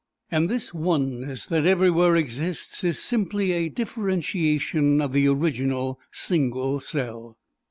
And 0.31 0.49
this 0.49 0.73
oneness 0.73 1.45
that 1.45 1.67
everywhere 1.67 2.15
exists 2.15 2.83
is 2.83 2.97
simply 2.97 3.51
a 3.51 3.69
differentiation 3.69 4.99
of 4.99 5.13
the 5.13 5.27
original 5.27 5.99
single 6.11 6.79
cell. 6.79 7.37